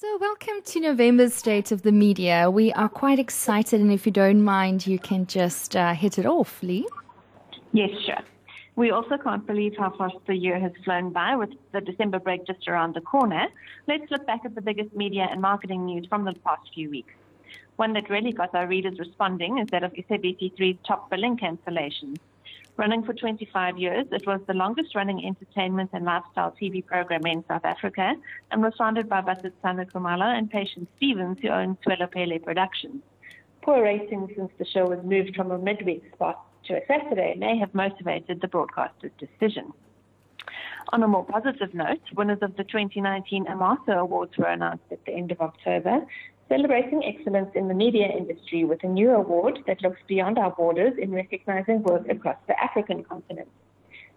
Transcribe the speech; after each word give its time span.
So, 0.00 0.16
welcome 0.18 0.62
to 0.64 0.80
November's 0.80 1.34
State 1.34 1.72
of 1.72 1.82
the 1.82 1.92
Media. 1.92 2.50
We 2.50 2.72
are 2.72 2.88
quite 2.88 3.18
excited, 3.18 3.82
and 3.82 3.92
if 3.92 4.06
you 4.06 4.12
don't 4.12 4.42
mind, 4.42 4.86
you 4.86 4.98
can 4.98 5.26
just 5.26 5.76
uh, 5.76 5.92
hit 5.92 6.18
it 6.18 6.24
off, 6.24 6.62
Leigh. 6.62 6.86
Yes, 7.74 7.90
sure. 8.06 8.24
We 8.76 8.92
also 8.92 9.18
can't 9.18 9.46
believe 9.46 9.74
how 9.76 9.94
fast 9.98 10.14
the 10.26 10.34
year 10.34 10.58
has 10.58 10.72
flown 10.86 11.12
by 11.12 11.36
with 11.36 11.50
the 11.72 11.82
December 11.82 12.18
break 12.18 12.46
just 12.46 12.66
around 12.66 12.94
the 12.94 13.02
corner. 13.02 13.48
Let's 13.88 14.10
look 14.10 14.26
back 14.26 14.40
at 14.46 14.54
the 14.54 14.62
biggest 14.62 14.96
media 14.96 15.28
and 15.30 15.42
marketing 15.42 15.84
news 15.84 16.06
from 16.06 16.24
the 16.24 16.32
past 16.46 16.62
few 16.72 16.88
weeks. 16.88 17.12
One 17.76 17.92
that 17.92 18.08
really 18.08 18.32
got 18.32 18.54
our 18.54 18.66
readers 18.66 18.98
responding 18.98 19.58
is 19.58 19.68
that 19.68 19.84
of 19.84 19.92
SABC3's 19.92 20.78
top 20.86 21.10
billing 21.10 21.36
cancellations. 21.36 22.16
Running 22.76 23.02
for 23.02 23.12
25 23.12 23.78
years, 23.78 24.06
it 24.10 24.26
was 24.26 24.40
the 24.46 24.54
longest 24.54 24.94
running 24.94 25.26
entertainment 25.26 25.90
and 25.92 26.04
lifestyle 26.04 26.54
TV 26.60 26.84
program 26.84 27.26
in 27.26 27.44
South 27.46 27.64
Africa 27.64 28.14
and 28.50 28.62
was 28.62 28.72
founded 28.78 29.08
by 29.08 29.20
Basit 29.20 29.52
Kumalo 29.62 30.24
and 30.24 30.50
Patience 30.50 30.88
Stevens, 30.96 31.38
who 31.42 31.48
own 31.48 31.76
Tswelopele 31.84 32.42
Productions. 32.42 33.02
Poor 33.62 33.82
ratings 33.82 34.30
since 34.34 34.50
the 34.58 34.64
show 34.64 34.86
was 34.86 35.04
moved 35.04 35.36
from 35.36 35.50
a 35.50 35.58
midweek 35.58 36.02
spot 36.14 36.46
to 36.64 36.76
a 36.76 36.86
Saturday 36.86 37.34
may 37.36 37.58
have 37.58 37.74
motivated 37.74 38.40
the 38.40 38.48
broadcaster's 38.48 39.12
decision. 39.18 39.72
On 40.92 41.02
a 41.02 41.08
more 41.08 41.24
positive 41.24 41.74
note, 41.74 42.00
winners 42.14 42.38
of 42.42 42.56
the 42.56 42.64
2019 42.64 43.44
AMASA 43.44 43.96
Awards 43.96 44.36
were 44.38 44.46
announced 44.46 44.84
at 44.90 45.04
the 45.04 45.12
end 45.12 45.30
of 45.30 45.40
October, 45.40 46.00
celebrating 46.50 47.04
excellence 47.04 47.50
in 47.54 47.68
the 47.68 47.74
media 47.74 48.08
industry 48.08 48.64
with 48.64 48.82
a 48.82 48.88
new 48.88 49.10
award 49.10 49.60
that 49.68 49.80
looks 49.82 50.00
beyond 50.08 50.36
our 50.36 50.50
borders 50.50 50.92
in 50.98 51.12
recognizing 51.12 51.80
work 51.84 52.06
across 52.08 52.36
the 52.48 52.60
African 52.60 53.04
continent. 53.04 53.48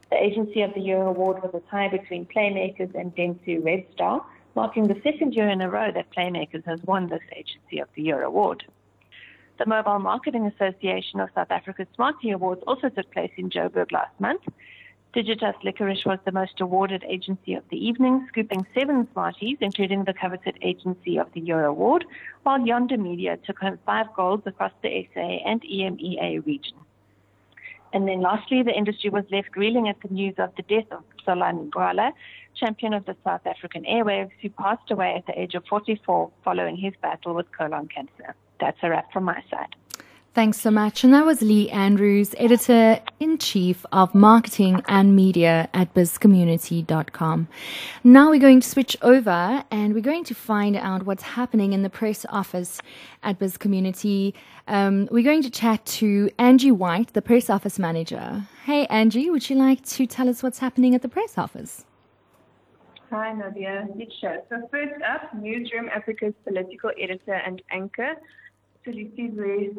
The 0.09 0.17
Agency 0.21 0.61
of 0.63 0.73
the 0.73 0.81
Year 0.81 1.03
award 1.03 1.43
was 1.43 1.53
a 1.53 1.61
tie 1.69 1.89
between 1.89 2.25
Playmakers 2.25 2.93
and 2.95 3.15
Dentsu 3.15 3.63
Red 3.63 3.85
Star, 3.93 4.25
marking 4.55 4.87
the 4.87 4.99
second 5.03 5.35
year 5.35 5.47
in 5.47 5.61
a 5.61 5.69
row 5.69 5.91
that 5.93 6.09
Playmakers 6.09 6.65
has 6.65 6.81
won 6.83 7.07
this 7.07 7.21
Agency 7.35 7.77
of 7.79 7.87
the 7.95 8.01
Year 8.01 8.23
award. 8.23 8.63
The 9.59 9.67
Mobile 9.67 9.99
Marketing 9.99 10.47
Association 10.47 11.19
of 11.19 11.29
South 11.35 11.51
Africa's 11.51 11.87
Smarty 11.93 12.31
Awards 12.31 12.63
also 12.65 12.89
took 12.89 13.11
place 13.11 13.31
in 13.37 13.51
Joburg 13.51 13.91
last 13.91 14.19
month. 14.19 14.41
Digitas 15.13 15.53
Liquorice 15.63 16.05
was 16.05 16.17
the 16.25 16.31
most 16.31 16.59
awarded 16.59 17.03
agency 17.07 17.53
of 17.53 17.63
the 17.69 17.77
evening, 17.77 18.25
scooping 18.29 18.65
seven 18.73 19.07
Smarties, 19.13 19.57
including 19.61 20.05
the 20.05 20.13
coveted 20.13 20.57
Agency 20.63 21.19
of 21.19 21.31
the 21.33 21.39
Year 21.39 21.65
award, 21.65 22.03
while 22.41 22.59
Yonder 22.59 22.97
Media 22.97 23.37
took 23.37 23.59
home 23.59 23.77
five 23.85 24.07
golds 24.15 24.47
across 24.47 24.71
the 24.81 25.07
SA 25.13 25.19
and 25.19 25.61
EMEA 25.61 26.43
region. 26.47 26.77
And 27.93 28.07
then 28.07 28.21
lastly, 28.21 28.63
the 28.63 28.75
industry 28.75 29.11
was 29.11 29.23
left 29.29 29.55
reeling 29.55 29.87
at 29.87 30.01
the 30.01 30.11
news 30.11 30.33
of 30.39 30.49
the 30.55 30.63
death 30.63 30.91
of 30.91 31.03
Xolani 31.23 31.69
Gwala, 31.69 32.11
champion 32.55 32.95
of 32.95 33.05
the 33.05 33.15
South 33.23 33.45
African 33.45 33.83
Airwaves, 33.83 34.31
who 34.41 34.49
passed 34.49 34.89
away 34.89 35.13
at 35.15 35.27
the 35.27 35.39
age 35.39 35.53
of 35.53 35.63
44 35.67 36.31
following 36.43 36.75
his 36.75 36.93
battle 37.03 37.35
with 37.35 37.51
colon 37.51 37.87
cancer. 37.87 38.33
That's 38.59 38.79
a 38.81 38.89
wrap 38.89 39.13
from 39.13 39.25
my 39.25 39.43
side. 39.51 39.75
Thanks 40.35 40.59
so 40.59 40.71
much. 40.71 41.03
And 41.03 41.13
that 41.13 41.27
was 41.27 41.43
Leigh 41.43 41.69
Andrews, 41.69 42.33
editor 42.39 42.99
in 43.19 43.37
chief 43.37 43.85
of 43.91 44.15
marketing 44.15 44.81
and 44.87 45.15
media 45.15 45.69
at 45.75 45.93
bizcommunity.com. 45.93 47.47
Now 48.03 48.31
we're 48.31 48.39
going 48.39 48.61
to 48.61 48.67
switch 48.67 48.97
over 49.03 49.63
and 49.69 49.93
we're 49.93 50.01
going 50.01 50.23
to 50.23 50.33
find 50.33 50.75
out 50.75 51.03
what's 51.03 51.21
happening 51.21 51.73
in 51.73 51.83
the 51.83 51.89
press 51.91 52.25
office 52.29 52.81
at 53.21 53.37
BizCommunity. 53.37 54.33
Um, 54.67 55.07
we're 55.11 55.23
going 55.23 55.43
to 55.43 55.51
chat 55.51 55.85
to 56.01 56.31
Angie 56.39 56.71
White, 56.71 57.13
the 57.13 57.21
press 57.21 57.47
office 57.47 57.77
manager. 57.77 58.47
Hey, 58.65 58.87
Angie, 58.87 59.29
would 59.29 59.47
you 59.51 59.55
like 59.55 59.85
to 59.85 60.07
tell 60.07 60.27
us 60.27 60.41
what's 60.41 60.57
happening 60.57 60.95
at 60.95 61.03
the 61.03 61.09
press 61.09 61.37
office? 61.37 61.85
Hi, 63.11 63.33
Nadia. 63.33 63.87
Sure. 64.19 64.39
So 64.49 64.67
first 64.71 64.99
up, 65.07 65.29
Newzroom 65.37 65.91
Afrika's 65.95 66.33
political 66.43 66.89
editor 66.99 67.35
and 67.35 67.61
anchor, 67.69 68.15
Thulasizwe 68.85 69.75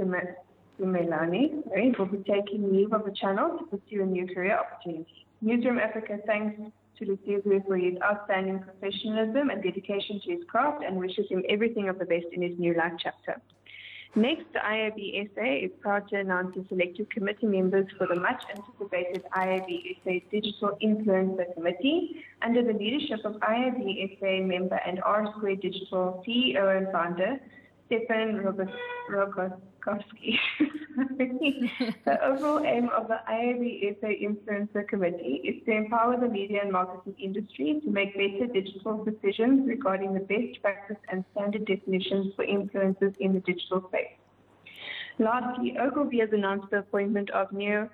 Simelane 0.79 1.63
right, 1.71 1.99
will 1.99 2.07
be 2.07 2.19
taking 2.25 2.73
leave 2.73 2.93
of 2.93 3.05
the 3.05 3.13
channel 3.13 3.59
to 3.59 3.65
pursue 3.67 4.03
a 4.03 4.07
new 4.07 4.27
career 4.27 4.59
opportunity. 4.59 5.27
Newzroom 5.45 5.79
Afrika 5.79 6.25
thanks 6.27 6.61
Thulasizwe 6.99 7.67
for 7.67 7.77
his 7.77 7.95
outstanding 8.03 8.61
professionalism 8.61 9.51
and 9.51 9.63
dedication 9.63 10.21
to 10.25 10.33
his 10.33 10.45
craft 10.49 10.83
and 10.85 10.97
wishes 10.97 11.27
him 11.29 11.43
everything 11.49 11.89
of 11.89 11.99
the 11.99 12.05
best 12.05 12.27
in 12.33 12.43
his 12.43 12.59
new 12.59 12.75
life 12.75 12.93
chapter. 13.03 13.41
Next, 14.17 14.45
the 14.53 14.61
is 14.61 15.71
proud 15.81 16.09
to 16.11 16.21
announce 16.21 16.55
the 16.55 16.65
selected 16.69 17.11
committee 17.11 17.47
members 17.47 17.87
for 17.99 18.07
the 18.07 18.15
much 18.15 18.41
anticipated 18.49 19.25
IAB 19.37 19.97
SA 20.05 20.25
Digital 20.31 20.79
Influencer 20.81 21.53
Committee 21.55 22.23
under 22.41 22.63
the 22.63 22.73
leadership 22.73 23.25
of 23.25 23.35
IAB 23.41 24.21
SA 24.21 24.47
member 24.47 24.77
and 24.87 25.03
R 25.03 25.27
Square 25.37 25.57
Digital 25.57 26.23
CEO 26.25 26.77
and 26.77 26.93
founder 26.93 27.41
Stefan 27.95 28.41
Rogoskowski. 29.11 30.39
the 32.05 32.25
overall 32.25 32.65
aim 32.65 32.89
of 32.91 33.09
the 33.09 33.19
IAB 33.31 34.01
SA 34.01 34.09
Influencer 34.09 34.87
Committee 34.89 35.41
is 35.45 35.65
to 35.67 35.73
empower 35.73 36.19
the 36.19 36.29
media 36.29 36.61
and 36.63 36.73
marketing 36.73 37.15
industry 37.19 37.81
to 37.85 37.91
make 37.91 38.15
better 38.15 38.47
digital 38.53 39.05
decisions 39.05 39.69
regarding 39.69 40.15
the 40.15 40.21
best 40.21 40.61
practice 40.63 40.97
and 41.11 41.25
standard 41.33 41.65
definitions 41.67 42.33
for 42.37 42.45
influencers 42.45 43.17
in 43.19 43.33
the 43.33 43.41
digital 43.41 43.85
space. 43.89 44.17
Lastly, 45.19 45.77
Ogilvy 45.81 46.21
has 46.21 46.31
announced 46.33 46.71
the 46.71 46.79
appointment 46.79 47.31
of 47.31 47.53
Neo 47.53 47.89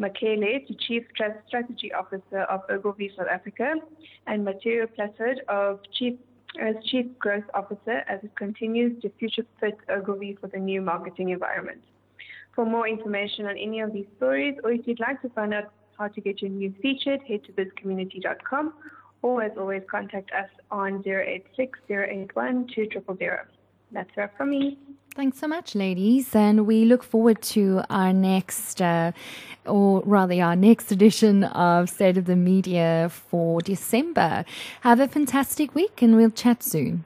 Makele 0.00 0.66
to 0.66 0.74
Chief 0.74 1.04
Trust 1.16 1.38
Strategy 1.46 1.92
Officer 1.92 2.40
of 2.50 2.62
Ogilvy 2.68 3.12
South 3.16 3.28
Africa 3.30 3.74
and 4.26 4.44
Matteo 4.44 4.86
Placid 4.88 5.40
of 5.48 5.80
Chief 5.92 6.14
as 6.60 6.74
Chief 6.84 7.06
Growth 7.18 7.44
Officer 7.54 8.04
as 8.08 8.20
it 8.22 8.36
continues 8.36 9.00
to 9.02 9.10
future 9.18 9.44
fit 9.60 9.78
Ogilvy 9.88 10.36
for 10.40 10.48
the 10.48 10.58
new 10.58 10.80
marketing 10.80 11.30
environment. 11.30 11.82
For 12.54 12.64
more 12.64 12.86
information 12.88 13.46
on 13.46 13.58
any 13.58 13.80
of 13.80 13.92
these 13.92 14.06
stories, 14.16 14.56
or 14.62 14.72
if 14.72 14.86
you'd 14.86 15.00
like 15.00 15.20
to 15.22 15.28
find 15.30 15.52
out 15.52 15.72
how 15.98 16.08
to 16.08 16.20
get 16.20 16.42
your 16.42 16.50
news 16.50 16.74
featured, 16.80 17.20
head 17.26 17.44
to 17.44 17.52
bizcommunity.com 17.52 18.74
or 19.24 19.42
as 19.42 19.52
always, 19.56 19.82
contact 19.90 20.30
us 20.32 20.50
on 20.70 21.02
086 21.06 21.78
081 21.88 22.68
That's 23.90 24.10
it 24.18 24.30
from 24.36 24.50
me. 24.50 24.78
Thanks 25.14 25.38
so 25.38 25.46
much, 25.46 25.76
ladies. 25.76 26.34
And 26.34 26.66
we 26.66 26.84
look 26.84 27.04
forward 27.04 27.40
to 27.42 27.82
our 27.88 28.12
next, 28.12 28.82
uh, 28.82 29.12
or 29.64 30.02
rather, 30.04 30.34
our 30.42 30.56
next 30.56 30.90
edition 30.90 31.44
of 31.44 31.88
State 31.88 32.16
of 32.18 32.24
the 32.24 32.34
Media 32.34 33.08
for 33.12 33.60
December. 33.60 34.44
Have 34.80 34.98
a 34.98 35.06
fantastic 35.06 35.72
week 35.72 36.02
and 36.02 36.16
we'll 36.16 36.32
chat 36.32 36.64
soon. 36.64 37.04